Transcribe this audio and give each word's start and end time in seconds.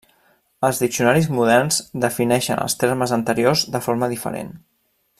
Els 0.69 0.79
diccionaris 0.83 1.27
moderns 1.39 1.77
defineixen 2.05 2.63
els 2.65 2.79
termes 2.85 3.15
anteriors 3.21 3.67
de 3.77 3.83
forma 3.89 4.11
diferent. 4.17 4.55